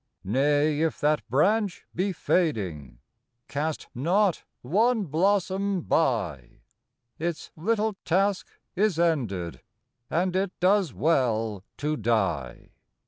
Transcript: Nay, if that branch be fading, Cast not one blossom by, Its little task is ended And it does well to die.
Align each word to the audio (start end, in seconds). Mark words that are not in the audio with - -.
Nay, 0.23 0.79
if 0.81 0.99
that 0.99 1.21
branch 1.29 1.85
be 1.93 2.11
fading, 2.11 2.97
Cast 3.47 3.87
not 3.93 4.43
one 4.63 5.03
blossom 5.03 5.81
by, 5.81 6.61
Its 7.19 7.51
little 7.55 7.93
task 8.03 8.47
is 8.75 8.97
ended 8.97 9.61
And 10.09 10.35
it 10.35 10.59
does 10.59 10.91
well 10.91 11.63
to 11.77 11.97
die. 11.97 12.71